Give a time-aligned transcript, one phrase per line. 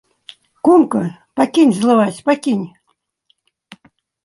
[0.67, 1.01] Кумка,
[1.41, 2.65] пакінь злаваць, пакінь.